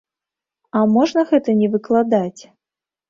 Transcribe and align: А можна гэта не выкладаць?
А 0.79 0.81
можна 0.95 1.25
гэта 1.33 1.57
не 1.61 1.69
выкладаць? 1.77 2.41